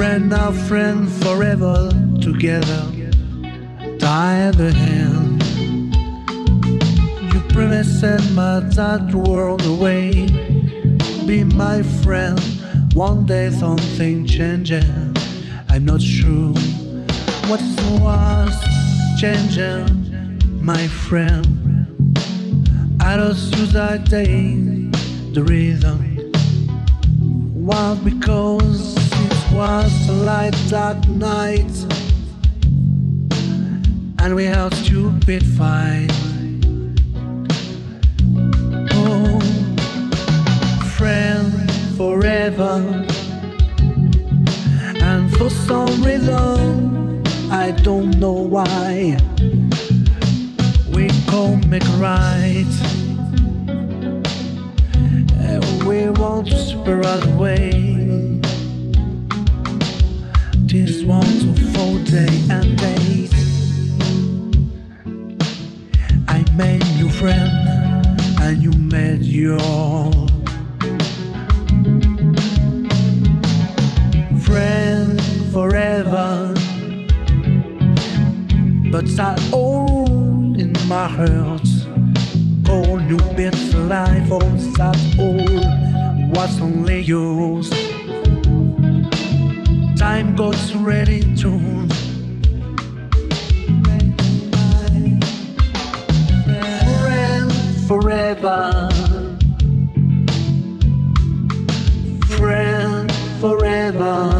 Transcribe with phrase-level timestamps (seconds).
[0.00, 1.90] friend our friend forever,
[2.22, 2.82] together,
[3.98, 5.42] tie the hand.
[7.30, 10.24] You promised my that world away.
[11.26, 12.40] Be my friend,
[12.94, 14.88] one day something changes.
[15.68, 16.54] I'm not sure
[17.50, 17.60] what
[18.00, 18.56] was
[19.20, 19.84] changing,
[20.62, 21.44] my friend.
[23.02, 24.56] I lost you that day,
[25.34, 25.98] the reason
[27.66, 27.98] Why?
[28.02, 29.09] because
[29.52, 31.70] was a light that night,
[34.20, 36.10] and we had stupid fight.
[38.92, 39.40] Oh,
[40.96, 43.06] friend forever.
[45.02, 49.18] And for some reason, I don't know why,
[50.94, 52.72] we come make right.
[55.38, 57.99] And we want to spur us away.
[60.82, 63.34] This wonderful day and date.
[66.26, 67.52] I made you friend,
[68.40, 69.60] and you made your
[74.40, 75.20] friend
[75.52, 76.54] forever.
[78.90, 81.68] But that all in my heart,
[82.70, 87.89] all new bits of life, all that all was only yours.
[90.20, 91.48] Time goes ready to
[97.88, 98.90] forever.
[102.36, 103.10] Friend
[103.40, 104.39] forever.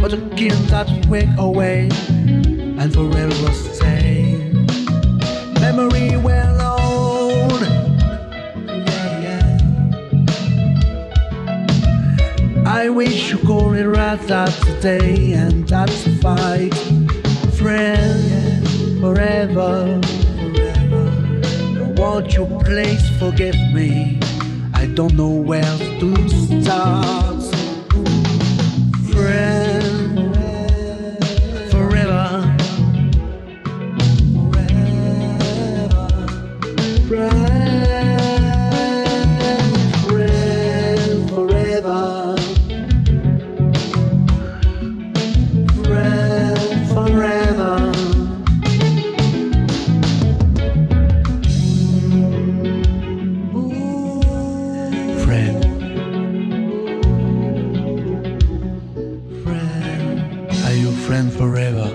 [0.00, 4.50] But again that wake away and forever stay.
[5.60, 7.60] Memory well old.
[8.88, 9.58] Yeah, yeah.
[12.66, 16.74] I wish you could erase that today and that's a fight.
[17.58, 18.66] Friend,
[19.00, 21.94] forever, forever.
[21.98, 24.18] Won't you please forgive me?
[24.72, 26.28] I don't know where to
[26.62, 27.29] start.
[37.10, 37.42] Friend
[40.06, 42.36] friend forever,
[45.82, 47.74] friend forever.
[55.24, 55.58] Friend
[59.42, 61.89] Friend, are your friend forever?